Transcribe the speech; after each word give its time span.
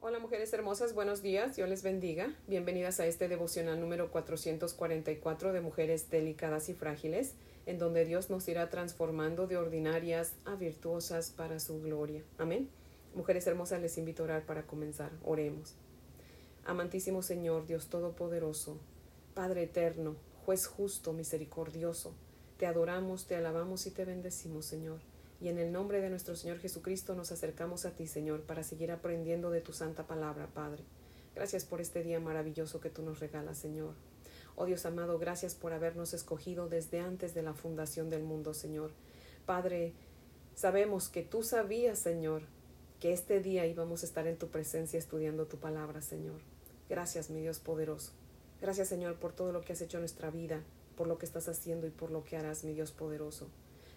Hola 0.00 0.20
mujeres 0.20 0.52
hermosas, 0.52 0.94
buenos 0.94 1.22
días, 1.22 1.56
Dios 1.56 1.68
les 1.68 1.82
bendiga. 1.82 2.32
Bienvenidas 2.46 3.00
a 3.00 3.06
este 3.06 3.26
devocional 3.26 3.80
número 3.80 4.12
444 4.12 5.52
de 5.52 5.60
Mujeres 5.60 6.08
Delicadas 6.08 6.68
y 6.68 6.74
Frágiles, 6.74 7.34
en 7.66 7.78
donde 7.78 8.04
Dios 8.04 8.30
nos 8.30 8.46
irá 8.46 8.70
transformando 8.70 9.48
de 9.48 9.56
ordinarias 9.56 10.34
a 10.44 10.54
virtuosas 10.54 11.30
para 11.30 11.58
su 11.58 11.82
gloria. 11.82 12.22
Amén. 12.38 12.70
Mujeres 13.16 13.48
hermosas, 13.48 13.82
les 13.82 13.98
invito 13.98 14.22
a 14.22 14.26
orar 14.26 14.46
para 14.46 14.68
comenzar. 14.68 15.10
Oremos. 15.24 15.74
Amantísimo 16.64 17.20
Señor, 17.20 17.66
Dios 17.66 17.88
Todopoderoso, 17.88 18.78
Padre 19.34 19.64
Eterno, 19.64 20.14
Juez 20.46 20.68
justo, 20.68 21.12
misericordioso, 21.12 22.14
te 22.56 22.66
adoramos, 22.66 23.26
te 23.26 23.34
alabamos 23.34 23.84
y 23.88 23.90
te 23.90 24.04
bendecimos, 24.04 24.64
Señor. 24.64 25.00
Y 25.40 25.48
en 25.48 25.58
el 25.58 25.70
nombre 25.70 26.00
de 26.00 26.10
nuestro 26.10 26.34
Señor 26.34 26.58
Jesucristo 26.58 27.14
nos 27.14 27.30
acercamos 27.30 27.84
a 27.84 27.92
ti, 27.92 28.06
Señor, 28.06 28.42
para 28.42 28.64
seguir 28.64 28.90
aprendiendo 28.90 29.50
de 29.50 29.60
tu 29.60 29.72
santa 29.72 30.06
palabra, 30.06 30.48
Padre. 30.52 30.82
Gracias 31.34 31.64
por 31.64 31.80
este 31.80 32.02
día 32.02 32.18
maravilloso 32.18 32.80
que 32.80 32.90
tú 32.90 33.02
nos 33.02 33.20
regalas, 33.20 33.58
Señor. 33.58 33.94
Oh 34.56 34.66
Dios 34.66 34.84
amado, 34.86 35.20
gracias 35.20 35.54
por 35.54 35.72
habernos 35.72 36.12
escogido 36.12 36.68
desde 36.68 36.98
antes 36.98 37.32
de 37.34 37.42
la 37.42 37.54
fundación 37.54 38.10
del 38.10 38.24
mundo, 38.24 38.54
Señor. 38.54 38.90
Padre, 39.46 39.92
sabemos 40.56 41.08
que 41.08 41.22
tú 41.22 41.44
sabías, 41.44 42.00
Señor, 42.00 42.42
que 42.98 43.12
este 43.12 43.40
día 43.40 43.64
íbamos 43.66 44.02
a 44.02 44.06
estar 44.06 44.26
en 44.26 44.36
tu 44.36 44.48
presencia 44.48 44.98
estudiando 44.98 45.46
tu 45.46 45.58
palabra, 45.58 46.02
Señor. 46.02 46.40
Gracias, 46.88 47.30
mi 47.30 47.40
Dios 47.40 47.60
poderoso. 47.60 48.10
Gracias, 48.60 48.88
Señor, 48.88 49.20
por 49.20 49.32
todo 49.32 49.52
lo 49.52 49.60
que 49.60 49.72
has 49.72 49.80
hecho 49.80 49.98
en 49.98 50.02
nuestra 50.02 50.30
vida, 50.30 50.64
por 50.96 51.06
lo 51.06 51.18
que 51.18 51.26
estás 51.26 51.48
haciendo 51.48 51.86
y 51.86 51.90
por 51.90 52.10
lo 52.10 52.24
que 52.24 52.36
harás, 52.36 52.64
mi 52.64 52.74
Dios 52.74 52.90
poderoso. 52.90 53.46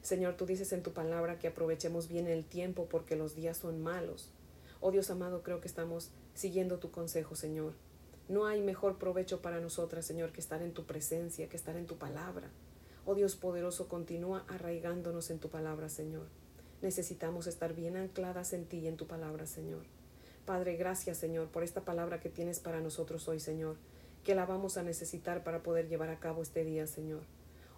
Señor, 0.01 0.35
tú 0.35 0.45
dices 0.45 0.73
en 0.73 0.81
tu 0.81 0.93
palabra 0.93 1.37
que 1.37 1.47
aprovechemos 1.47 2.07
bien 2.07 2.27
el 2.27 2.43
tiempo 2.43 2.87
porque 2.89 3.15
los 3.15 3.35
días 3.35 3.57
son 3.57 3.81
malos. 3.81 4.29
Oh 4.79 4.91
Dios 4.91 5.11
amado, 5.11 5.43
creo 5.43 5.61
que 5.61 5.67
estamos 5.67 6.09
siguiendo 6.33 6.79
tu 6.79 6.89
consejo, 6.89 7.35
Señor. 7.35 7.73
No 8.27 8.47
hay 8.47 8.61
mejor 8.61 8.97
provecho 8.97 9.41
para 9.41 9.59
nosotras, 9.59 10.05
Señor, 10.05 10.31
que 10.31 10.41
estar 10.41 10.61
en 10.63 10.73
tu 10.73 10.85
presencia, 10.85 11.49
que 11.49 11.57
estar 11.57 11.75
en 11.75 11.85
tu 11.85 11.97
palabra. 11.97 12.49
Oh 13.05 13.13
Dios 13.13 13.35
poderoso, 13.35 13.87
continúa 13.87 14.43
arraigándonos 14.47 15.29
en 15.29 15.39
tu 15.39 15.49
palabra, 15.49 15.89
Señor. 15.89 16.27
Necesitamos 16.81 17.45
estar 17.45 17.75
bien 17.75 17.95
ancladas 17.95 18.53
en 18.53 18.65
ti 18.65 18.79
y 18.79 18.87
en 18.87 18.97
tu 18.97 19.05
palabra, 19.05 19.45
Señor. 19.45 19.83
Padre, 20.45 20.77
gracias, 20.77 21.17
Señor, 21.17 21.49
por 21.49 21.63
esta 21.63 21.81
palabra 21.81 22.19
que 22.19 22.29
tienes 22.29 22.59
para 22.59 22.81
nosotros 22.81 23.27
hoy, 23.27 23.39
Señor, 23.39 23.75
que 24.23 24.33
la 24.33 24.47
vamos 24.47 24.77
a 24.77 24.83
necesitar 24.83 25.43
para 25.43 25.61
poder 25.61 25.87
llevar 25.87 26.09
a 26.09 26.19
cabo 26.19 26.41
este 26.41 26.63
día, 26.63 26.87
Señor. 26.87 27.21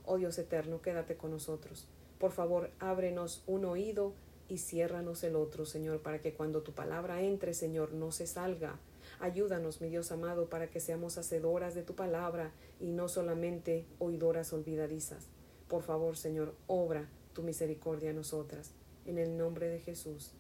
Oh 0.06 0.18
Dios 0.18 0.38
eterno, 0.38 0.82
quédate 0.82 1.18
con 1.18 1.32
nosotros. 1.32 1.88
Por 2.24 2.32
favor, 2.32 2.70
ábrenos 2.80 3.44
un 3.48 3.66
oído 3.66 4.14
y 4.48 4.60
ciérranos 4.60 5.26
el 5.26 5.36
otro, 5.36 5.66
Señor, 5.66 6.02
para 6.02 6.22
que 6.22 6.34
cuando 6.34 6.62
tu 6.62 6.72
palabra 6.72 7.22
entre, 7.22 7.54
Señor, 7.54 7.92
no 7.92 8.14
se 8.14 8.28
salga. 8.28 8.80
Ayúdanos, 9.20 9.82
mi 9.82 9.90
Dios 9.90 10.10
amado, 10.10 10.48
para 10.48 10.70
que 10.70 10.80
seamos 10.80 11.18
hacedoras 11.18 11.76
de 11.76 11.84
tu 11.84 11.96
palabra 11.96 12.54
y 12.80 12.92
no 12.92 13.10
solamente 13.10 13.86
oidoras 14.00 14.54
olvidadizas. 14.54 15.28
Por 15.68 15.84
favor, 15.84 16.16
Señor, 16.16 16.56
obra 16.66 17.10
tu 17.34 17.44
misericordia 17.44 18.12
a 18.12 18.14
nosotras. 18.14 18.72
En 19.06 19.18
el 19.18 19.38
nombre 19.38 19.68
de 19.68 19.82
Jesús. 19.82 20.32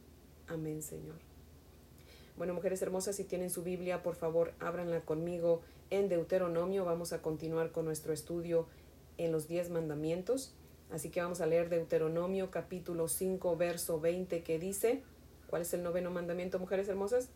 Amén, 0.47 0.83
Señor. 0.83 1.17
Bueno, 2.37 2.53
mujeres 2.53 2.81
hermosas, 2.81 3.17
si 3.17 3.25
tienen 3.25 3.49
su 3.49 3.61
Biblia, 3.61 4.03
por 4.03 4.15
favor, 4.15 4.53
ábranla 4.61 5.01
conmigo 5.01 5.59
en 5.89 6.07
Deuteronomio. 6.07 6.85
Vamos 6.85 7.11
a 7.11 7.21
continuar 7.21 7.73
con 7.73 7.83
nuestro 7.83 8.13
estudio 8.13 8.67
en 9.17 9.33
los 9.33 9.49
diez 9.49 9.69
mandamientos. 9.69 10.55
Así 10.93 11.09
que 11.09 11.21
vamos 11.21 11.41
a 11.41 11.47
leer 11.47 11.69
Deuteronomio 11.69 12.51
capítulo 12.51 13.07
5, 13.07 13.57
verso 13.57 13.99
20 13.99 14.43
que 14.43 14.59
dice, 14.59 15.01
¿cuál 15.47 15.63
es 15.63 15.73
el 15.73 15.81
noveno 15.81 16.11
mandamiento, 16.11 16.59
mujeres 16.59 16.87
hermosas? 16.87 17.29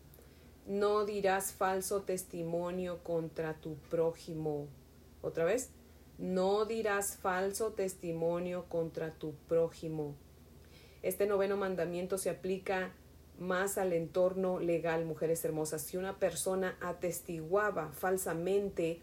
No 0.67 1.05
dirás 1.05 1.53
falso 1.53 2.03
testimonio 2.03 3.03
contra 3.03 3.55
tu 3.55 3.73
prójimo. 3.89 4.67
Otra 5.23 5.43
vez, 5.43 5.71
no 6.19 6.65
dirás 6.65 7.17
falso 7.17 7.73
testimonio 7.73 8.65
contra 8.69 9.15
tu 9.15 9.33
prójimo. 9.47 10.13
Este 11.01 11.25
noveno 11.25 11.57
mandamiento 11.57 12.19
se 12.19 12.29
aplica 12.29 12.93
más 13.39 13.79
al 13.79 13.91
entorno 13.93 14.59
legal, 14.59 15.03
mujeres 15.05 15.43
hermosas. 15.43 15.81
Si 15.81 15.97
una 15.97 16.19
persona 16.19 16.77
atestiguaba 16.79 17.91
falsamente, 17.91 19.01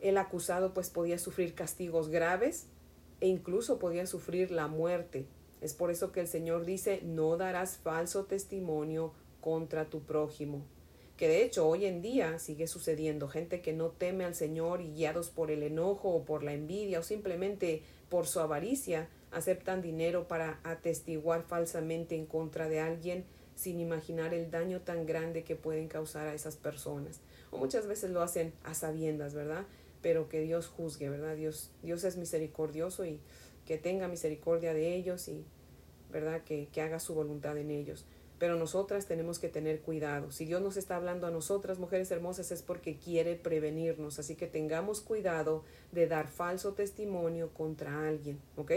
el 0.00 0.18
acusado 0.18 0.74
pues 0.74 0.90
podía 0.90 1.18
sufrir 1.18 1.54
castigos 1.54 2.08
graves 2.08 2.66
e 3.22 3.28
incluso 3.28 3.78
podía 3.78 4.04
sufrir 4.04 4.50
la 4.50 4.66
muerte. 4.66 5.26
Es 5.60 5.74
por 5.74 5.92
eso 5.92 6.10
que 6.10 6.18
el 6.18 6.26
Señor 6.26 6.64
dice, 6.66 7.02
no 7.04 7.36
darás 7.36 7.76
falso 7.76 8.24
testimonio 8.24 9.12
contra 9.40 9.88
tu 9.88 10.00
prójimo. 10.00 10.64
Que 11.16 11.28
de 11.28 11.44
hecho 11.44 11.68
hoy 11.68 11.84
en 11.84 12.02
día 12.02 12.40
sigue 12.40 12.66
sucediendo. 12.66 13.28
Gente 13.28 13.60
que 13.60 13.72
no 13.72 13.90
teme 13.90 14.24
al 14.24 14.34
Señor 14.34 14.80
y 14.80 14.92
guiados 14.92 15.30
por 15.30 15.52
el 15.52 15.62
enojo 15.62 16.08
o 16.08 16.24
por 16.24 16.42
la 16.42 16.52
envidia 16.52 16.98
o 16.98 17.04
simplemente 17.04 17.84
por 18.08 18.26
su 18.26 18.40
avaricia, 18.40 19.08
aceptan 19.30 19.82
dinero 19.82 20.26
para 20.26 20.58
atestiguar 20.64 21.44
falsamente 21.44 22.16
en 22.16 22.26
contra 22.26 22.68
de 22.68 22.80
alguien 22.80 23.24
sin 23.54 23.78
imaginar 23.78 24.34
el 24.34 24.50
daño 24.50 24.80
tan 24.80 25.06
grande 25.06 25.44
que 25.44 25.54
pueden 25.54 25.86
causar 25.86 26.26
a 26.26 26.34
esas 26.34 26.56
personas. 26.56 27.20
O 27.52 27.58
muchas 27.58 27.86
veces 27.86 28.10
lo 28.10 28.20
hacen 28.20 28.52
a 28.64 28.74
sabiendas, 28.74 29.32
¿verdad? 29.32 29.64
Pero 30.02 30.28
que 30.28 30.40
Dios 30.40 30.66
juzgue, 30.66 31.08
¿verdad? 31.08 31.36
Dios, 31.36 31.70
Dios 31.82 32.04
es 32.04 32.16
misericordioso 32.16 33.04
y 33.06 33.20
que 33.66 33.78
tenga 33.78 34.08
misericordia 34.08 34.74
de 34.74 34.94
ellos 34.94 35.28
y, 35.28 35.44
¿verdad? 36.10 36.42
Que, 36.42 36.68
que 36.72 36.82
haga 36.82 36.98
su 36.98 37.14
voluntad 37.14 37.56
en 37.56 37.70
ellos. 37.70 38.04
Pero 38.38 38.56
nosotras 38.56 39.06
tenemos 39.06 39.38
que 39.38 39.48
tener 39.48 39.80
cuidado. 39.80 40.32
Si 40.32 40.44
Dios 40.44 40.60
nos 40.60 40.76
está 40.76 40.96
hablando 40.96 41.28
a 41.28 41.30
nosotras, 41.30 41.78
mujeres 41.78 42.10
hermosas, 42.10 42.50
es 42.50 42.62
porque 42.62 42.96
quiere 42.96 43.36
prevenirnos. 43.36 44.18
Así 44.18 44.34
que 44.34 44.48
tengamos 44.48 45.00
cuidado 45.00 45.62
de 45.92 46.08
dar 46.08 46.28
falso 46.28 46.72
testimonio 46.72 47.54
contra 47.54 48.08
alguien, 48.08 48.40
¿ok? 48.56 48.72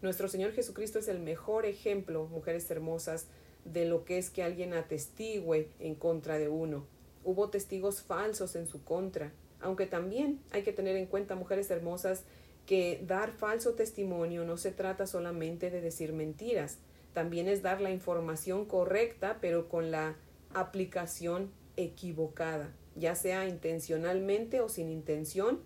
Nuestro 0.00 0.28
Señor 0.28 0.52
Jesucristo 0.52 1.00
es 1.00 1.08
el 1.08 1.18
mejor 1.18 1.66
ejemplo, 1.66 2.28
mujeres 2.28 2.70
hermosas, 2.70 3.26
de 3.64 3.84
lo 3.84 4.04
que 4.04 4.16
es 4.16 4.30
que 4.30 4.42
alguien 4.42 4.72
atestigue 4.72 5.68
en 5.80 5.94
contra 5.94 6.38
de 6.38 6.48
uno. 6.48 6.86
Hubo 7.24 7.50
testigos 7.50 8.00
falsos 8.00 8.56
en 8.56 8.66
su 8.66 8.82
contra, 8.84 9.32
aunque 9.60 9.86
también 9.86 10.40
hay 10.50 10.62
que 10.62 10.72
tener 10.72 10.96
en 10.96 11.06
cuenta, 11.06 11.34
mujeres 11.34 11.70
hermosas, 11.70 12.24
que 12.66 13.02
dar 13.06 13.32
falso 13.32 13.74
testimonio 13.74 14.44
no 14.44 14.56
se 14.56 14.72
trata 14.72 15.06
solamente 15.06 15.70
de 15.70 15.80
decir 15.80 16.12
mentiras, 16.12 16.78
también 17.14 17.48
es 17.48 17.62
dar 17.62 17.80
la 17.80 17.90
información 17.90 18.66
correcta, 18.66 19.38
pero 19.40 19.68
con 19.68 19.90
la 19.90 20.16
aplicación 20.54 21.50
equivocada, 21.76 22.72
ya 22.94 23.14
sea 23.14 23.48
intencionalmente 23.48 24.60
o 24.60 24.68
sin 24.68 24.90
intención, 24.90 25.60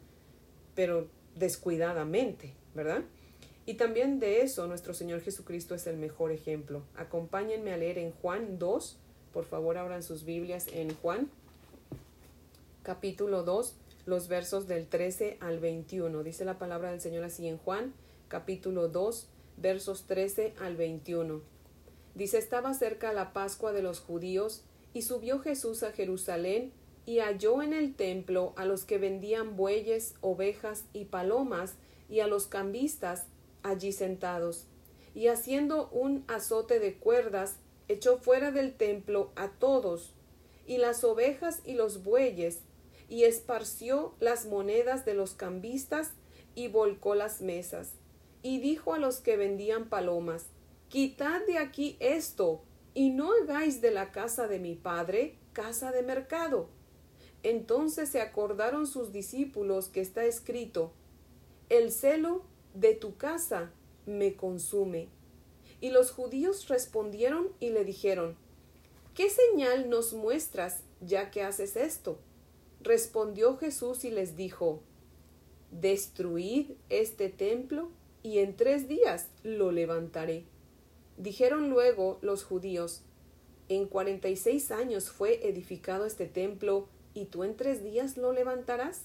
pero 0.74 1.08
descuidadamente, 1.34 2.54
¿verdad? 2.74 3.02
Y 3.66 3.74
también 3.74 4.18
de 4.18 4.42
eso 4.42 4.66
nuestro 4.66 4.94
Señor 4.94 5.20
Jesucristo 5.20 5.74
es 5.74 5.86
el 5.86 5.96
mejor 5.96 6.32
ejemplo. 6.32 6.82
Acompáñenme 6.96 7.72
a 7.72 7.76
leer 7.76 7.98
en 7.98 8.12
Juan 8.12 8.58
2, 8.58 8.98
por 9.32 9.44
favor 9.44 9.76
abran 9.76 10.02
sus 10.02 10.24
Biblias 10.24 10.66
en 10.72 10.94
Juan 10.96 11.30
capítulo 12.82 13.44
2, 13.44 13.74
los 14.04 14.28
versos 14.28 14.66
del 14.66 14.86
13 14.86 15.38
al 15.40 15.60
21. 15.60 16.22
Dice 16.22 16.44
la 16.44 16.58
palabra 16.58 16.90
del 16.90 17.00
Señor 17.00 17.24
así 17.24 17.46
en 17.46 17.58
Juan, 17.58 17.94
capítulo 18.28 18.88
2, 18.88 19.28
versos 19.56 20.06
13 20.06 20.54
al 20.60 20.76
21. 20.76 21.42
Dice, 22.14 22.38
estaba 22.38 22.74
cerca 22.74 23.12
la 23.12 23.32
Pascua 23.32 23.72
de 23.72 23.82
los 23.82 24.00
judíos, 24.00 24.64
y 24.94 25.02
subió 25.02 25.38
Jesús 25.38 25.82
a 25.82 25.92
Jerusalén, 25.92 26.72
y 27.06 27.18
halló 27.18 27.62
en 27.62 27.72
el 27.72 27.94
templo 27.94 28.52
a 28.56 28.64
los 28.64 28.84
que 28.84 28.98
vendían 28.98 29.56
bueyes, 29.56 30.14
ovejas 30.20 30.84
y 30.92 31.06
palomas, 31.06 31.74
y 32.08 32.20
a 32.20 32.26
los 32.26 32.46
cambistas 32.46 33.26
allí 33.62 33.92
sentados. 33.92 34.66
Y 35.14 35.28
haciendo 35.28 35.88
un 35.88 36.24
azote 36.28 36.78
de 36.78 36.94
cuerdas, 36.94 37.56
echó 37.88 38.18
fuera 38.18 38.50
del 38.50 38.74
templo 38.74 39.30
a 39.36 39.48
todos, 39.48 40.12
y 40.66 40.78
las 40.78 41.02
ovejas 41.04 41.60
y 41.64 41.74
los 41.74 42.04
bueyes, 42.04 42.60
y 43.12 43.24
esparció 43.24 44.14
las 44.20 44.46
monedas 44.46 45.04
de 45.04 45.12
los 45.12 45.34
cambistas 45.34 46.12
y 46.54 46.68
volcó 46.68 47.14
las 47.14 47.42
mesas. 47.42 47.90
Y 48.42 48.58
dijo 48.58 48.94
a 48.94 48.98
los 48.98 49.18
que 49.18 49.36
vendían 49.36 49.90
palomas, 49.90 50.46
Quitad 50.88 51.44
de 51.46 51.58
aquí 51.58 51.98
esto, 52.00 52.62
y 52.94 53.10
no 53.10 53.30
hagáis 53.34 53.82
de 53.82 53.90
la 53.90 54.12
casa 54.12 54.48
de 54.48 54.58
mi 54.58 54.76
padre 54.76 55.36
casa 55.52 55.92
de 55.92 56.02
mercado. 56.02 56.70
Entonces 57.42 58.08
se 58.08 58.22
acordaron 58.22 58.86
sus 58.86 59.12
discípulos 59.12 59.88
que 59.88 60.00
está 60.00 60.24
escrito, 60.24 60.94
El 61.68 61.92
celo 61.92 62.46
de 62.72 62.94
tu 62.94 63.18
casa 63.18 63.72
me 64.06 64.36
consume. 64.36 65.10
Y 65.82 65.90
los 65.90 66.12
judíos 66.12 66.66
respondieron 66.68 67.50
y 67.60 67.68
le 67.68 67.84
dijeron, 67.84 68.38
¿Qué 69.14 69.28
señal 69.28 69.90
nos 69.90 70.14
muestras 70.14 70.80
ya 71.02 71.30
que 71.30 71.42
haces 71.42 71.76
esto? 71.76 72.18
Respondió 72.82 73.56
Jesús 73.56 74.04
y 74.04 74.10
les 74.10 74.36
dijo, 74.36 74.82
Destruid 75.70 76.72
este 76.88 77.28
templo 77.28 77.90
y 78.22 78.38
en 78.38 78.56
tres 78.56 78.88
días 78.88 79.28
lo 79.42 79.72
levantaré. 79.72 80.44
Dijeron 81.16 81.70
luego 81.70 82.18
los 82.22 82.44
judíos, 82.44 83.02
en 83.68 83.86
cuarenta 83.86 84.28
y 84.28 84.36
seis 84.36 84.70
años 84.70 85.10
fue 85.10 85.46
edificado 85.48 86.04
este 86.04 86.26
templo, 86.26 86.88
y 87.14 87.26
tú 87.26 87.44
en 87.44 87.56
tres 87.56 87.84
días 87.84 88.16
lo 88.16 88.32
levantarás. 88.32 89.02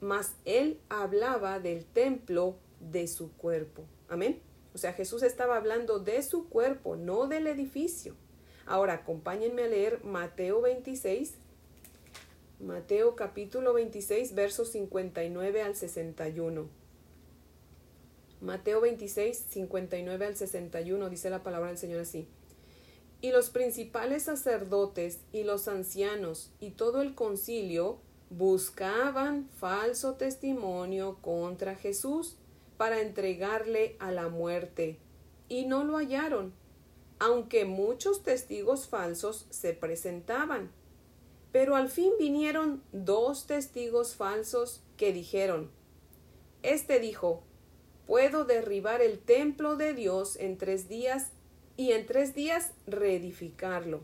Mas 0.00 0.36
él 0.44 0.78
hablaba 0.88 1.58
del 1.58 1.84
templo 1.84 2.56
de 2.80 3.08
su 3.08 3.32
cuerpo. 3.32 3.84
Amén. 4.08 4.40
O 4.74 4.78
sea, 4.78 4.92
Jesús 4.92 5.22
estaba 5.22 5.56
hablando 5.56 5.98
de 5.98 6.22
su 6.22 6.48
cuerpo, 6.48 6.96
no 6.96 7.26
del 7.26 7.46
edificio. 7.46 8.14
Ahora, 8.66 8.94
acompáñenme 8.94 9.64
a 9.64 9.68
leer 9.68 10.04
Mateo 10.04 10.60
26, 10.60 11.34
Mateo 12.60 13.16
capítulo 13.16 13.74
26, 13.74 14.34
versos 14.34 14.70
59 14.70 15.62
al 15.62 15.74
61. 15.74 16.68
Mateo 18.40 18.80
26, 18.80 19.36
59 19.36 20.26
al 20.26 20.36
61 20.36 21.10
dice 21.10 21.30
la 21.30 21.42
palabra 21.42 21.68
del 21.68 21.78
Señor 21.78 22.00
así. 22.00 22.28
Y 23.20 23.32
los 23.32 23.50
principales 23.50 24.24
sacerdotes 24.24 25.18
y 25.32 25.42
los 25.42 25.66
ancianos 25.66 26.52
y 26.60 26.70
todo 26.70 27.02
el 27.02 27.14
concilio 27.14 27.98
buscaban 28.30 29.48
falso 29.58 30.14
testimonio 30.14 31.18
contra 31.22 31.74
Jesús 31.74 32.36
para 32.76 33.00
entregarle 33.00 33.96
a 33.98 34.12
la 34.12 34.28
muerte, 34.28 34.98
y 35.48 35.66
no 35.66 35.84
lo 35.84 35.96
hallaron, 35.96 36.52
aunque 37.18 37.64
muchos 37.64 38.22
testigos 38.22 38.86
falsos 38.86 39.46
se 39.50 39.72
presentaban. 39.72 40.70
Pero 41.54 41.76
al 41.76 41.88
fin 41.88 42.10
vinieron 42.18 42.82
dos 42.90 43.46
testigos 43.46 44.16
falsos 44.16 44.82
que 44.96 45.12
dijeron, 45.12 45.70
Este 46.64 46.98
dijo, 46.98 47.44
Puedo 48.08 48.44
derribar 48.44 49.00
el 49.00 49.20
templo 49.20 49.76
de 49.76 49.94
Dios 49.94 50.34
en 50.34 50.58
tres 50.58 50.88
días 50.88 51.30
y 51.76 51.92
en 51.92 52.06
tres 52.06 52.34
días 52.34 52.72
reedificarlo. 52.88 54.02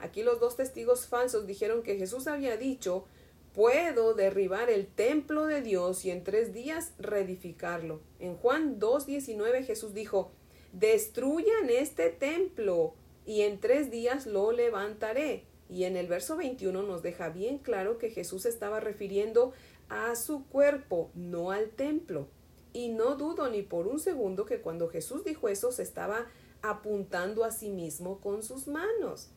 Aquí 0.00 0.22
los 0.22 0.38
dos 0.38 0.56
testigos 0.56 1.06
falsos 1.06 1.46
dijeron 1.46 1.82
que 1.82 1.96
Jesús 1.96 2.26
había 2.26 2.58
dicho, 2.58 3.06
puedo 3.54 4.12
derribar 4.12 4.68
el 4.68 4.86
templo 4.86 5.46
de 5.46 5.62
Dios 5.62 6.04
y 6.04 6.10
en 6.10 6.24
tres 6.24 6.52
días 6.52 6.92
reedificarlo. 6.98 8.02
En 8.20 8.36
Juan 8.36 8.78
2.19 8.78 9.64
Jesús 9.64 9.94
dijo, 9.94 10.30
destruyan 10.74 11.70
este 11.70 12.10
templo 12.10 12.92
y 13.24 13.40
en 13.44 13.60
tres 13.60 13.90
días 13.90 14.26
lo 14.26 14.52
levantaré. 14.52 15.46
Y 15.68 15.84
en 15.84 15.96
el 15.96 16.06
verso 16.06 16.36
21 16.36 16.82
nos 16.82 17.02
deja 17.02 17.28
bien 17.28 17.58
claro 17.58 17.98
que 17.98 18.10
Jesús 18.10 18.46
estaba 18.46 18.80
refiriendo 18.80 19.52
a 19.88 20.14
su 20.16 20.46
cuerpo, 20.46 21.10
no 21.14 21.50
al 21.50 21.70
templo. 21.70 22.28
Y 22.72 22.88
no 22.88 23.16
dudo 23.16 23.48
ni 23.48 23.62
por 23.62 23.86
un 23.86 23.98
segundo 23.98 24.44
que 24.44 24.60
cuando 24.60 24.88
Jesús 24.88 25.24
dijo 25.24 25.48
eso 25.48 25.72
se 25.72 25.82
estaba 25.82 26.26
apuntando 26.62 27.44
a 27.44 27.50
sí 27.50 27.70
mismo 27.70 28.20
con 28.20 28.42
sus 28.42 28.66
manos. 28.66 29.30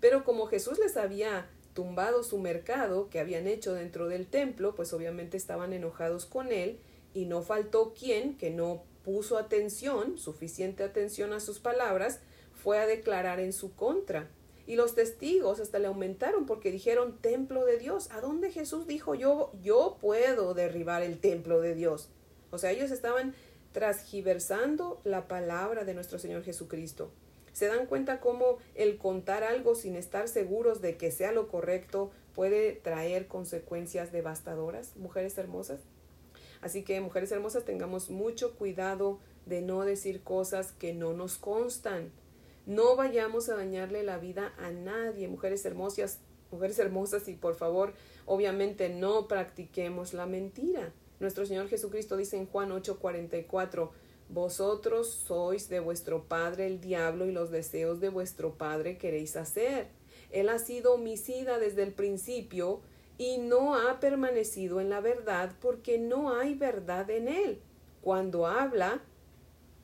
Pero 0.00 0.24
como 0.24 0.46
Jesús 0.46 0.78
les 0.78 0.96
había 0.96 1.48
tumbado 1.74 2.22
su 2.22 2.38
mercado 2.38 3.08
que 3.08 3.20
habían 3.20 3.46
hecho 3.46 3.72
dentro 3.72 4.08
del 4.08 4.26
templo, 4.26 4.74
pues 4.74 4.92
obviamente 4.92 5.36
estaban 5.36 5.72
enojados 5.72 6.26
con 6.26 6.52
él 6.52 6.80
y 7.14 7.26
no 7.26 7.42
faltó 7.42 7.94
quien 7.94 8.36
que 8.36 8.50
no 8.50 8.84
puso 9.04 9.38
atención, 9.38 10.18
suficiente 10.18 10.82
atención 10.82 11.32
a 11.32 11.40
sus 11.40 11.58
palabras, 11.60 12.20
fue 12.54 12.78
a 12.78 12.86
declarar 12.86 13.40
en 13.40 13.52
su 13.52 13.74
contra. 13.74 14.28
Y 14.66 14.76
los 14.76 14.94
testigos 14.94 15.60
hasta 15.60 15.78
le 15.78 15.88
aumentaron 15.88 16.46
porque 16.46 16.70
dijeron 16.70 17.18
templo 17.20 17.64
de 17.64 17.78
Dios. 17.78 18.10
¿A 18.10 18.20
dónde 18.20 18.50
Jesús 18.50 18.86
dijo 18.86 19.14
yo 19.14 19.52
yo 19.62 19.98
puedo 20.00 20.54
derribar 20.54 21.02
el 21.02 21.18
templo 21.18 21.60
de 21.60 21.74
Dios? 21.74 22.08
O 22.50 22.58
sea, 22.58 22.70
ellos 22.70 22.90
estaban 22.90 23.34
transgiversando 23.72 25.00
la 25.04 25.26
palabra 25.26 25.84
de 25.84 25.94
nuestro 25.94 26.18
Señor 26.18 26.42
Jesucristo. 26.44 27.10
¿Se 27.52 27.66
dan 27.66 27.86
cuenta 27.86 28.20
cómo 28.20 28.58
el 28.74 28.96
contar 28.98 29.44
algo 29.44 29.74
sin 29.74 29.96
estar 29.96 30.28
seguros 30.28 30.80
de 30.80 30.96
que 30.96 31.10
sea 31.10 31.32
lo 31.32 31.48
correcto 31.48 32.10
puede 32.34 32.72
traer 32.72 33.26
consecuencias 33.26 34.12
devastadoras, 34.12 34.96
mujeres 34.96 35.36
hermosas? 35.36 35.80
Así 36.62 36.82
que, 36.82 37.00
mujeres 37.00 37.32
hermosas, 37.32 37.64
tengamos 37.64 38.08
mucho 38.08 38.54
cuidado 38.54 39.18
de 39.46 39.60
no 39.60 39.82
decir 39.82 40.22
cosas 40.22 40.72
que 40.72 40.94
no 40.94 41.12
nos 41.12 41.36
constan. 41.36 42.10
No 42.66 42.96
vayamos 42.96 43.48
a 43.48 43.56
dañarle 43.56 44.02
la 44.02 44.18
vida 44.18 44.52
a 44.58 44.70
nadie, 44.70 45.28
mujeres 45.28 45.64
hermosas, 45.64 46.20
mujeres 46.50 46.78
hermosas, 46.78 47.26
y 47.28 47.34
por 47.34 47.54
favor, 47.54 47.92
obviamente 48.26 48.88
no 48.88 49.26
practiquemos 49.26 50.14
la 50.14 50.26
mentira. 50.26 50.92
Nuestro 51.18 51.44
Señor 51.46 51.68
Jesucristo 51.68 52.16
dice 52.16 52.36
en 52.36 52.46
Juan 52.46 52.70
8:44, 52.70 53.90
Vosotros 54.28 55.10
sois 55.10 55.68
de 55.68 55.80
vuestro 55.80 56.24
padre 56.24 56.66
el 56.66 56.80
diablo 56.80 57.26
y 57.26 57.32
los 57.32 57.50
deseos 57.50 58.00
de 58.00 58.08
vuestro 58.08 58.54
padre 58.54 58.96
queréis 58.96 59.36
hacer. 59.36 59.88
Él 60.30 60.48
ha 60.48 60.58
sido 60.58 60.94
homicida 60.94 61.58
desde 61.58 61.82
el 61.82 61.92
principio 61.92 62.80
y 63.18 63.38
no 63.38 63.74
ha 63.74 64.00
permanecido 64.00 64.80
en 64.80 64.88
la 64.88 65.00
verdad 65.00 65.52
porque 65.60 65.98
no 65.98 66.34
hay 66.34 66.54
verdad 66.54 67.10
en 67.10 67.28
él. 67.28 67.60
Cuando 68.00 68.46
habla 68.46 69.02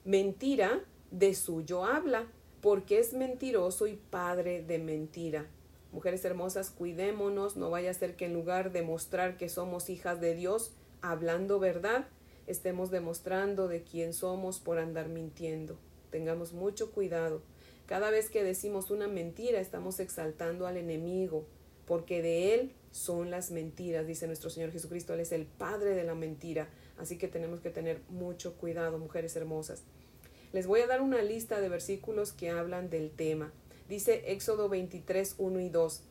mentira, 0.04 0.82
de 1.10 1.34
suyo 1.34 1.84
habla, 1.84 2.26
porque 2.68 2.98
es 2.98 3.14
mentiroso 3.14 3.86
y 3.86 3.94
padre 3.94 4.62
de 4.62 4.78
mentira. 4.78 5.46
Mujeres 5.90 6.22
hermosas, 6.26 6.68
cuidémonos, 6.68 7.56
no 7.56 7.70
vaya 7.70 7.90
a 7.90 7.94
ser 7.94 8.14
que 8.14 8.26
en 8.26 8.34
lugar 8.34 8.72
de 8.72 8.82
mostrar 8.82 9.38
que 9.38 9.48
somos 9.48 9.88
hijas 9.88 10.20
de 10.20 10.34
Dios, 10.34 10.72
hablando 11.00 11.58
verdad, 11.60 12.08
estemos 12.46 12.90
demostrando 12.90 13.68
de 13.68 13.84
quién 13.84 14.12
somos 14.12 14.58
por 14.60 14.78
andar 14.78 15.08
mintiendo. 15.08 15.78
Tengamos 16.10 16.52
mucho 16.52 16.92
cuidado. 16.92 17.40
Cada 17.86 18.10
vez 18.10 18.28
que 18.28 18.44
decimos 18.44 18.90
una 18.90 19.08
mentira, 19.08 19.60
estamos 19.60 19.98
exaltando 19.98 20.66
al 20.66 20.76
enemigo, 20.76 21.46
porque 21.86 22.20
de 22.20 22.52
él 22.52 22.74
son 22.90 23.30
las 23.30 23.50
mentiras, 23.50 24.06
dice 24.06 24.26
nuestro 24.26 24.50
Señor 24.50 24.72
Jesucristo. 24.72 25.14
Él 25.14 25.20
es 25.20 25.32
el 25.32 25.46
padre 25.46 25.94
de 25.94 26.04
la 26.04 26.14
mentira. 26.14 26.68
Así 26.98 27.16
que 27.16 27.28
tenemos 27.28 27.60
que 27.60 27.70
tener 27.70 28.02
mucho 28.10 28.58
cuidado, 28.58 28.98
mujeres 28.98 29.36
hermosas. 29.36 29.84
Les 30.52 30.66
voy 30.66 30.80
a 30.80 30.86
dar 30.86 31.00
una 31.02 31.22
lista 31.22 31.60
de 31.60 31.68
versículos 31.68 32.32
que 32.32 32.50
hablan 32.50 32.90
del 32.90 33.10
tema. 33.10 33.52
Dice 33.88 34.32
Éxodo 34.32 34.68
23, 34.68 35.34
1 35.38 35.60
y 35.60 35.68
2. 35.68 36.02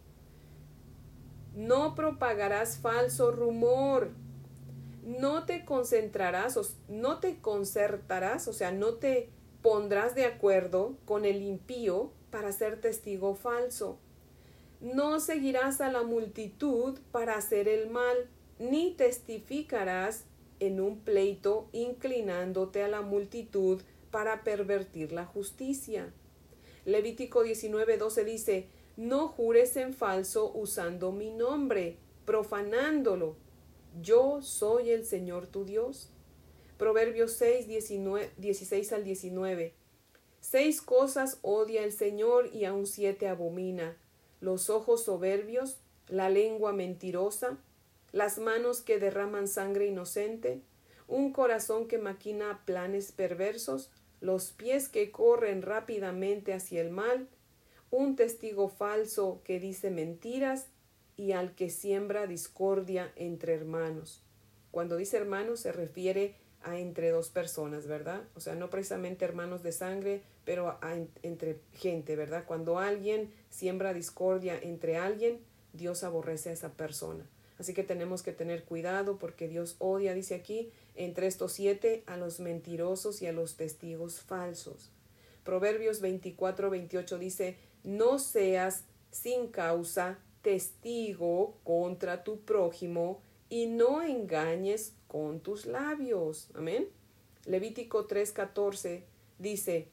No 1.56 1.96
propagarás 1.96 2.78
falso 2.78 3.32
rumor 3.32 4.12
no 5.08 5.46
te 5.46 5.64
concentrarás, 5.64 6.60
no 6.90 7.20
te 7.20 7.40
concertarás, 7.40 8.50
o 8.50 8.54
sea, 8.54 8.72
no 8.72 8.96
te 8.96 9.30
pondrás 9.62 10.16
de 10.16 10.26
acuerdo 10.26 10.98
con 11.06 11.24
el 11.24 11.42
impío 11.42 12.12
para 12.30 12.52
ser 12.52 12.82
testigo 12.82 13.34
falso. 13.34 14.00
No 14.82 15.22
seguirás 15.22 15.80
a 15.80 15.90
la 15.94 16.04
multitud 16.04 17.00
para 17.14 17.38
hacer 17.38 17.70
el 17.70 17.90
mal, 17.90 18.18
ni 18.60 18.96
testificarás 18.96 20.26
en 20.60 20.82
un 20.82 21.00
pleito 21.00 21.70
inclinándote 21.72 22.84
a 22.84 22.90
la 22.90 23.02
multitud 23.02 23.82
para 24.12 24.44
pervertir 24.44 25.12
la 25.12 25.26
justicia. 25.26 26.14
Levítico 26.86 27.44
19:12 27.44 28.24
dice, 28.24 28.68
no 28.96 29.28
jures 29.28 29.78
en 29.78 29.94
falso 29.94 30.52
usando 30.54 31.12
mi 31.12 31.32
nombre, 31.32 31.98
profanándolo 32.26 33.36
yo 34.02 34.42
soy 34.44 34.92
el 34.92 35.06
Señor 35.06 35.48
tu 35.48 35.66
Dios. 35.66 36.10
Proverbios 36.78 37.32
6, 37.34 37.68
16 37.68 38.94
al 38.94 39.04
19. 39.04 39.74
Seis 40.40 40.82
cosas 40.82 41.40
odia 41.42 41.84
el 41.84 41.92
Señor 41.92 42.50
y 42.54 42.66
aun 42.66 42.86
siete 42.86 43.28
abomina. 43.28 43.98
Los 44.40 44.70
ojos 44.70 45.04
soberbios, 45.04 45.78
la 46.08 46.30
lengua 46.30 46.74
mentirosa, 46.74 47.58
las 48.12 48.38
manos 48.38 48.82
que 48.82 49.00
derraman 49.00 49.48
sangre 49.48 49.88
inocente, 49.88 50.62
un 51.08 51.34
corazón 51.34 51.88
que 51.88 51.98
maquina 51.98 52.62
planes 52.66 53.12
perversos, 53.12 53.90
los 54.22 54.52
pies 54.52 54.90
que 54.90 55.12
corren 55.12 55.62
rápidamente 55.62 56.54
hacia 56.54 56.82
el 56.82 56.90
mal, 56.90 57.28
un 57.92 58.16
testigo 58.16 58.70
falso 58.70 59.42
que 59.44 59.60
dice 59.60 59.92
mentiras 59.92 60.68
y 61.16 61.32
al 61.32 61.56
que 61.56 61.70
siembra 61.70 62.28
discordia 62.28 63.12
entre 63.16 63.54
hermanos. 63.54 64.24
Cuando 64.72 64.98
dice 64.98 65.18
hermanos 65.18 65.62
se 65.62 65.72
refiere 65.72 66.36
a 66.62 66.78
entre 66.78 67.12
dos 67.12 67.30
personas, 67.30 67.88
¿verdad? 67.88 68.24
O 68.36 68.40
sea, 68.40 68.56
no 68.56 68.70
precisamente 68.70 69.26
hermanos 69.26 69.64
de 69.64 69.72
sangre, 69.72 70.22
pero 70.44 70.78
entre 71.24 71.60
gente, 71.74 72.16
¿verdad? 72.16 72.44
Cuando 72.46 72.80
alguien 72.80 73.32
siembra 73.50 73.94
discordia 73.94 74.60
entre 74.62 74.98
alguien, 74.98 75.40
Dios 75.74 76.04
aborrece 76.04 76.50
a 76.50 76.54
esa 76.54 76.74
persona. 76.74 77.26
Así 77.58 77.74
que 77.74 77.84
tenemos 77.84 78.22
que 78.22 78.34
tener 78.34 78.64
cuidado 78.64 79.18
porque 79.18 79.48
Dios 79.48 79.76
odia, 79.80 80.14
dice 80.14 80.36
aquí, 80.36 80.72
entre 80.98 81.28
estos 81.28 81.54
siete 81.54 82.04
a 82.06 82.18
los 82.18 82.40
mentirosos 82.40 83.22
y 83.22 83.28
a 83.28 83.32
los 83.32 83.56
testigos 83.56 84.20
falsos. 84.20 84.92
Proverbios 85.44 86.02
24, 86.02 86.70
28 86.70 87.18
dice, 87.18 87.58
no 87.84 88.20
seas 88.20 88.84
sin 89.12 89.48
causa 89.48 90.20
testigo 90.42 91.58
contra 91.64 92.24
tu 92.24 92.42
prójimo 92.42 93.22
y 93.50 93.68
no 93.68 94.02
engañes 94.02 94.94
con 95.08 95.40
tus 95.40 95.66
labios. 95.66 96.50
Amén. 96.54 96.90
Levítico 97.46 98.08
3:14 98.08 99.04
dice, 99.40 99.88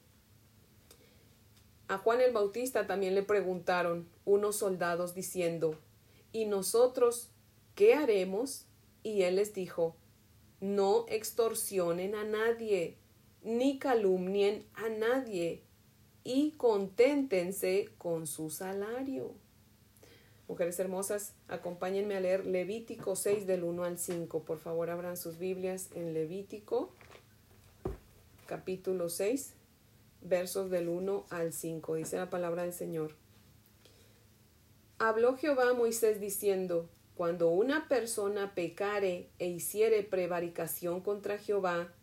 A 1.87 1.97
Juan 1.97 2.21
el 2.21 2.33
Bautista 2.33 2.87
también 2.87 3.15
le 3.15 3.23
preguntaron 3.23 4.07
unos 4.25 4.57
soldados 4.57 5.13
diciendo, 5.13 5.77
¿y 6.33 6.45
nosotros 6.45 7.29
qué 7.75 7.93
haremos? 7.93 8.65
Y 9.03 9.21
él 9.21 9.35
les 9.35 9.53
dijo, 9.53 9.95
no 10.59 11.05
extorsionen 11.09 12.15
a 12.15 12.23
nadie, 12.23 12.97
ni 13.43 13.79
calumnien 13.79 14.65
a 14.73 14.89
nadie, 14.89 15.61
y 16.23 16.51
conténtense 16.51 17.89
con 17.97 18.27
su 18.27 18.49
salario. 18.49 19.33
Mujeres 20.47 20.79
hermosas, 20.79 21.33
acompáñenme 21.47 22.15
a 22.15 22.19
leer 22.19 22.45
Levítico 22.45 23.15
6 23.15 23.47
del 23.47 23.63
1 23.63 23.83
al 23.83 23.97
5. 23.97 24.43
Por 24.43 24.59
favor, 24.59 24.89
abran 24.89 25.17
sus 25.17 25.39
Biblias 25.39 25.89
en 25.95 26.13
Levítico 26.13 26.91
capítulo 28.45 29.09
6, 29.09 29.53
versos 30.21 30.69
del 30.69 30.89
1 30.89 31.25
al 31.29 31.53
5. 31.53 31.95
Dice 31.95 32.17
la 32.17 32.29
palabra 32.29 32.63
del 32.63 32.73
Señor. 32.73 33.15
Habló 34.97 35.35
Jehová 35.35 35.69
a 35.69 35.73
Moisés 35.73 36.19
diciendo, 36.19 36.89
Cuando 37.15 37.49
una 37.49 37.87
persona 37.87 38.53
pecare 38.55 39.29
e 39.39 39.47
hiciere 39.47 40.03
prevaricación 40.03 40.99
contra 40.99 41.37
Jehová, 41.37 41.93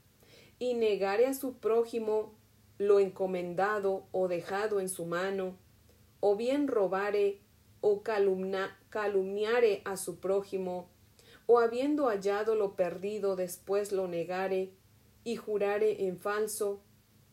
y 0.59 0.75
negare 0.75 1.26
a 1.26 1.35
su 1.35 1.59
prójimo 1.59 2.35
lo 2.78 2.99
encomendado 2.99 4.07
o 4.12 4.28
dejado 4.28 4.81
en 4.81 4.88
su 4.88 5.04
mano, 5.04 5.59
o 6.21 6.37
bien 6.37 6.66
robare 6.66 7.40
o 7.83 8.02
calumniare 8.02 9.83
a 9.85 9.97
su 9.99 10.19
prójimo, 10.19 10.88
o 11.47 11.59
habiendo 11.59 12.07
hallado 12.07 12.54
lo 12.54 12.75
perdido 12.75 13.37
después 13.37 13.92
lo 13.92 14.09
negare, 14.09 14.71
y 15.25 15.37
jurare 15.37 16.07
en 16.07 16.19
falso, 16.19 16.81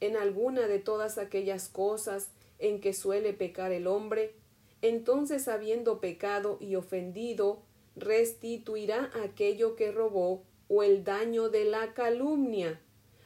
en 0.02 0.18
alguna 0.18 0.68
de 0.68 0.80
todas 0.80 1.18
aquellas 1.18 1.70
cosas 1.70 2.32
en 2.58 2.82
que 2.82 2.94
suele 2.94 3.32
pecar 3.32 3.72
el 3.72 3.88
hombre, 3.88 4.36
entonces 4.82 5.48
habiendo 5.48 6.02
pecado 6.02 6.58
y 6.60 6.76
ofendido, 6.76 7.69
restituirá 8.00 9.12
aquello 9.24 9.76
que 9.76 9.92
robó 9.92 10.44
o 10.68 10.84
el 10.84 11.04
daño 11.04 11.50
de 11.50 11.66
la 11.66 11.94
calumnia 11.94 12.80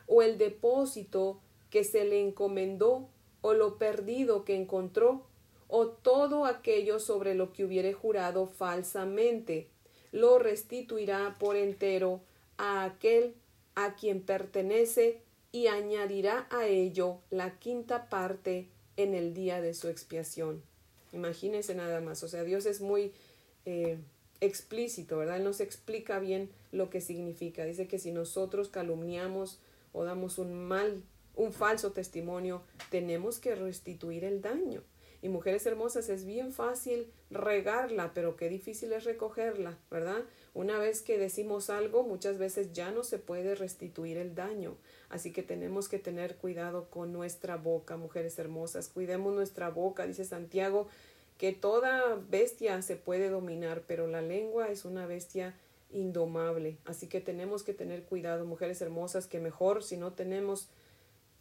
o 0.07 0.21
el 0.21 0.37
depósito 0.37 1.39
que 1.69 1.83
se 1.83 2.05
le 2.05 2.19
encomendó 2.21 3.09
o 3.41 3.53
lo 3.53 3.77
perdido 3.77 4.45
que 4.45 4.55
encontró 4.55 5.25
o 5.67 5.87
todo 5.87 6.45
aquello 6.45 6.99
sobre 6.99 7.33
lo 7.33 7.51
que 7.51 7.65
hubiere 7.65 7.93
jurado 7.93 8.45
falsamente, 8.45 9.69
lo 10.11 10.37
restituirá 10.37 11.35
por 11.39 11.55
entero 11.55 12.21
a 12.57 12.83
aquel 12.83 13.33
a 13.75 13.95
quien 13.95 14.21
pertenece 14.21 15.21
y 15.51 15.67
añadirá 15.67 16.47
a 16.51 16.67
ello 16.67 17.19
la 17.31 17.57
quinta 17.57 18.07
parte 18.09 18.69
en 18.97 19.15
el 19.15 19.33
día 19.33 19.61
de 19.61 19.73
su 19.73 19.87
expiación. 19.87 20.61
Imagínense 21.11 21.75
nada 21.75 22.01
más, 22.01 22.23
o 22.23 22.27
sea, 22.27 22.43
Dios 22.43 22.65
es 22.65 22.81
muy 22.81 23.11
eh, 23.65 23.97
explícito, 24.45 25.17
¿verdad? 25.17 25.37
Él 25.37 25.43
nos 25.43 25.59
explica 25.59 26.19
bien 26.19 26.49
lo 26.71 26.89
que 26.89 27.01
significa. 27.01 27.65
Dice 27.65 27.87
que 27.87 27.99
si 27.99 28.11
nosotros 28.11 28.69
calumniamos 28.69 29.59
o 29.91 30.03
damos 30.03 30.37
un 30.37 30.53
mal, 30.53 31.03
un 31.35 31.53
falso 31.53 31.91
testimonio, 31.91 32.63
tenemos 32.89 33.39
que 33.39 33.55
restituir 33.55 34.23
el 34.23 34.41
daño. 34.41 34.83
Y 35.23 35.29
mujeres 35.29 35.65
hermosas, 35.65 36.09
es 36.09 36.25
bien 36.25 36.51
fácil 36.51 37.09
regarla, 37.31 38.11
pero 38.13 38.35
qué 38.35 38.49
difícil 38.49 38.91
es 38.91 39.05
recogerla, 39.05 39.77
¿verdad? 39.89 40.25
Una 40.53 40.77
vez 40.77 41.01
que 41.01 41.17
decimos 41.17 41.69
algo, 41.69 42.03
muchas 42.03 42.37
veces 42.37 42.73
ya 42.73 42.91
no 42.91 43.05
se 43.05 43.19
puede 43.19 43.55
restituir 43.55 44.17
el 44.17 44.35
daño. 44.35 44.75
Así 45.07 45.31
que 45.31 45.41
tenemos 45.41 45.87
que 45.87 45.97
tener 45.97 46.35
cuidado 46.35 46.89
con 46.89 47.13
nuestra 47.13 47.55
boca, 47.55 47.95
mujeres 47.95 48.37
hermosas. 48.37 48.89
Cuidemos 48.89 49.33
nuestra 49.33 49.69
boca, 49.69 50.05
dice 50.05 50.25
Santiago, 50.25 50.89
que 51.43 51.51
toda 51.51 52.15
bestia 52.29 52.81
se 52.81 52.95
puede 52.95 53.27
dominar, 53.27 53.83
pero 53.85 54.07
la 54.07 54.21
lengua 54.21 54.69
es 54.69 54.85
una 54.85 55.05
bestia 55.05 55.53
indomable. 55.91 56.77
Así 56.85 57.07
que 57.07 57.19
tenemos 57.19 57.63
que 57.63 57.73
tener 57.73 58.03
cuidado, 58.03 58.45
mujeres 58.45 58.81
hermosas, 58.81 59.27
que 59.27 59.41
mejor 59.41 59.83
si 59.83 59.97
no 59.97 60.13
tenemos 60.13 60.69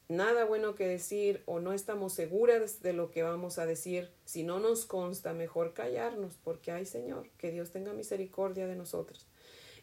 nada 0.09 0.45
bueno 0.45 0.75
que 0.75 0.89
decir 0.89 1.45
o 1.47 1.61
no 1.61 1.73
estamos 1.73 2.15
seguras 2.15 2.83
de 2.83 2.95
lo 2.95 3.13
que 3.13 3.23
vamos 3.23 3.61
a 3.61 3.65
decir, 3.65 4.11
si 4.25 4.43
no 4.43 4.59
nos 4.59 4.87
consta, 4.87 5.35
mejor 5.35 5.73
callarnos, 5.73 6.37
porque 6.43 6.73
hay 6.73 6.85
Señor, 6.85 7.29
que 7.39 7.53
Dios 7.53 7.71
tenga 7.71 7.93
misericordia 7.93 8.67
de 8.67 8.75
nosotros. 8.75 9.29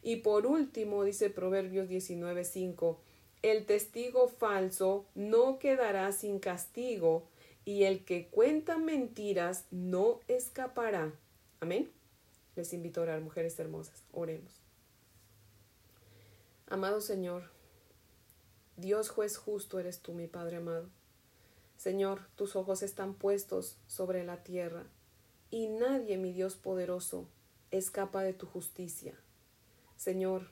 Y 0.04 0.18
por 0.18 0.46
último, 0.46 1.06
dice 1.06 1.30
Proverbios 1.30 1.88
19:5, 1.88 2.98
el 3.42 3.66
testigo 3.66 4.28
falso 4.28 5.06
no 5.16 5.60
quedará 5.60 6.12
sin 6.12 6.40
castigo, 6.40 7.24
y 7.66 7.84
el 7.84 8.06
que 8.06 8.28
cuenta 8.28 8.78
mentiras 8.78 9.66
no 9.72 10.20
escapará. 10.28 11.14
Amén. 11.60 11.92
Les 12.56 12.74
invito 12.74 13.00
a 13.00 13.04
orar, 13.04 13.22
mujeres 13.22 13.60
hermosas. 13.60 14.04
Oremos. 14.12 14.62
Amado 16.68 17.02
Señor, 17.02 17.50
Dios 18.78 19.10
juez 19.10 19.38
justo 19.38 19.80
eres 19.80 20.00
tú, 20.00 20.14
mi 20.14 20.28
Padre 20.28 20.58
amado. 20.58 20.88
Señor, 21.78 22.28
tus 22.36 22.56
ojos 22.56 22.84
están 22.84 23.14
puestos 23.14 23.78
sobre 23.88 24.24
la 24.24 24.44
tierra, 24.44 24.86
y 25.50 25.68
nadie, 25.68 26.18
mi 26.18 26.32
Dios 26.32 26.56
poderoso, 26.56 27.28
escapa 27.72 28.22
de 28.22 28.34
tu 28.34 28.46
justicia. 28.46 29.16
Señor, 29.98 30.52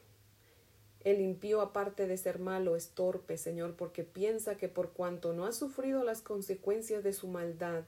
el 1.11 1.21
impío, 1.21 1.61
aparte 1.61 2.05
de 2.05 2.17
ser 2.17 2.37
malo, 2.37 2.75
es 2.75 2.89
torpe, 2.89 3.37
Señor, 3.37 3.77
porque 3.77 4.03
piensa 4.03 4.57
que 4.57 4.67
por 4.67 4.91
cuanto 4.91 5.31
no 5.31 5.45
ha 5.45 5.53
sufrido 5.53 6.03
las 6.03 6.21
consecuencias 6.21 7.01
de 7.01 7.13
su 7.13 7.29
maldad, 7.29 7.85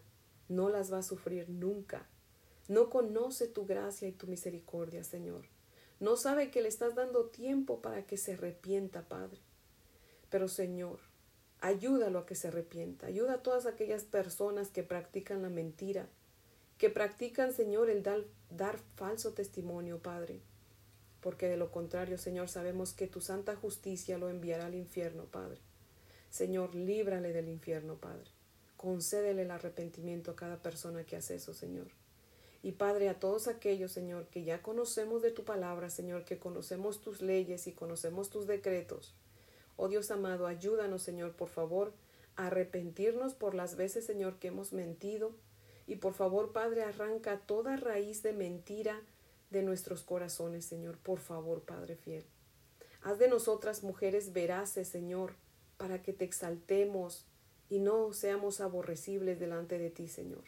no 0.48 0.70
las 0.70 0.94
va 0.94 1.00
a 1.00 1.04
sufrir 1.04 1.50
nunca. 1.50 2.08
No 2.70 2.90
conoce 2.90 3.48
tu 3.48 3.66
gracia 3.66 4.08
y 4.08 4.14
tu 4.14 4.28
misericordia, 4.28 5.04
Señor. 5.04 5.42
No 6.00 6.16
sabe 6.16 6.50
que 6.50 6.62
le 6.62 6.70
estás 6.70 6.96
dando 6.96 7.26
tiempo 7.26 7.82
para 7.82 8.06
que 8.06 8.16
se 8.16 8.36
arrepienta, 8.36 9.02
Padre. 9.10 9.42
Pero 10.30 10.48
Señor, 10.48 11.00
ayúdalo 11.60 12.20
a 12.20 12.26
que 12.26 12.36
se 12.36 12.48
arrepienta. 12.48 13.08
Ayuda 13.08 13.34
a 13.34 13.44
todas 13.44 13.66
aquellas 13.66 14.06
personas 14.06 14.70
que 14.70 14.84
practican 14.84 15.42
la 15.42 15.50
mentira, 15.50 16.08
que 16.78 16.90
practican, 16.90 17.54
Señor, 17.54 17.90
el 17.90 18.02
dar, 18.02 18.24
dar 18.50 18.80
falso 18.96 19.34
testimonio, 19.34 20.00
Padre. 20.00 20.40
Porque 21.22 21.50
de 21.50 21.58
lo 21.58 21.72
contrario, 21.72 22.18
Señor, 22.18 22.50
sabemos 22.50 22.94
que 22.94 23.08
tu 23.08 23.22
santa 23.22 23.56
justicia 23.56 24.18
lo 24.18 24.30
enviará 24.30 24.68
al 24.68 24.76
infierno, 24.76 25.26
Padre. 25.26 25.60
Señor, 26.30 26.76
líbrale 26.76 27.34
del 27.34 27.50
infierno, 27.50 27.96
Padre. 27.96 28.30
Concédele 28.78 29.42
el 29.42 29.52
arrepentimiento 29.52 30.32
a 30.32 30.36
cada 30.36 30.62
persona 30.62 31.04
que 31.04 31.18
hace 31.18 31.36
eso, 31.36 31.54
Señor. 31.54 31.88
Y 32.62 32.74
Padre, 32.74 33.10
a 33.10 33.20
todos 33.20 33.48
aquellos, 33.48 33.92
Señor, 33.92 34.28
que 34.28 34.44
ya 34.44 34.62
conocemos 34.62 35.22
de 35.22 35.32
tu 35.32 35.44
palabra, 35.44 35.90
Señor, 35.90 36.26
que 36.26 36.38
conocemos 36.38 37.02
tus 37.02 37.22
leyes 37.22 37.68
y 37.68 37.72
conocemos 37.72 38.30
tus 38.30 38.48
decretos, 38.48 39.16
Oh 39.82 39.88
Dios 39.88 40.12
amado, 40.12 40.46
ayúdanos, 40.46 41.04
Señor, 41.04 41.38
por 41.38 41.48
favor, 41.48 41.94
a 42.36 42.48
arrepentirnos 42.48 43.34
por 43.34 43.56
las 43.56 43.78
veces, 43.78 44.06
Señor, 44.06 44.38
que 44.38 44.50
hemos 44.50 44.74
mentido. 44.74 45.32
Y 45.88 45.96
por 45.96 46.14
favor, 46.14 46.52
Padre, 46.52 46.84
arranca 46.84 47.40
toda 47.40 47.78
raíz 47.78 48.22
de 48.22 48.34
mentira 48.34 49.02
de 49.50 49.64
nuestros 49.64 50.04
corazones, 50.04 50.66
Señor. 50.66 50.98
Por 50.98 51.20
favor, 51.20 51.64
Padre 51.64 51.96
fiel. 51.96 52.26
Haz 53.02 53.20
de 53.20 53.30
nosotras 53.30 53.84
mujeres 53.84 54.34
veraces, 54.34 54.88
Señor, 54.88 55.36
para 55.78 56.02
que 56.02 56.14
te 56.14 56.26
exaltemos 56.26 57.26
y 57.70 57.80
no 57.80 58.14
seamos 58.14 58.62
aborrecibles 58.62 59.40
delante 59.40 59.78
de 59.78 59.90
ti, 59.90 60.08
Señor. 60.08 60.44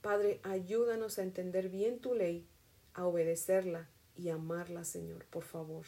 Padre, 0.00 0.40
ayúdanos 0.42 1.18
a 1.18 1.22
entender 1.22 1.68
bien 1.68 2.00
tu 2.00 2.14
ley, 2.14 2.48
a 2.94 3.06
obedecerla 3.06 3.88
y 4.16 4.30
amarla, 4.30 4.84
Señor, 4.84 5.26
por 5.26 5.44
favor. 5.44 5.86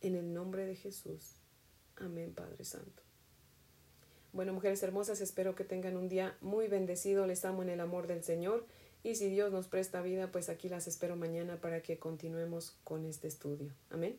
En 0.00 0.14
el 0.14 0.32
nombre 0.32 0.64
de 0.64 0.76
Jesús. 0.76 1.36
Amén, 1.96 2.32
Padre 2.34 2.64
Santo. 2.64 3.02
Bueno, 4.32 4.52
mujeres 4.52 4.82
hermosas, 4.82 5.20
espero 5.20 5.56
que 5.56 5.64
tengan 5.64 5.96
un 5.96 6.08
día 6.08 6.36
muy 6.40 6.68
bendecido. 6.68 7.26
Les 7.26 7.44
amo 7.44 7.62
en 7.62 7.68
el 7.68 7.80
amor 7.80 8.06
del 8.06 8.22
Señor. 8.22 8.64
Y 9.02 9.14
si 9.14 9.28
Dios 9.30 9.50
nos 9.52 9.66
presta 9.66 10.02
vida, 10.02 10.30
pues 10.30 10.48
aquí 10.48 10.68
las 10.68 10.86
espero 10.86 11.16
mañana 11.16 11.56
para 11.56 11.82
que 11.82 11.98
continuemos 11.98 12.76
con 12.84 13.04
este 13.04 13.28
estudio. 13.28 13.72
Amén. 13.90 14.18